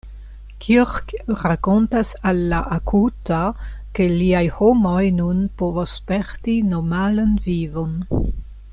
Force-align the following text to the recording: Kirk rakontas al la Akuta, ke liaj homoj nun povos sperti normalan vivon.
Kirk 0.63 1.11
rakontas 1.41 2.13
al 2.29 2.41
la 2.53 2.61
Akuta, 2.77 3.43
ke 3.99 4.09
liaj 4.15 4.43
homoj 4.61 5.05
nun 5.21 5.47
povos 5.61 5.95
sperti 6.01 6.61
normalan 6.75 7.41
vivon. 7.51 7.95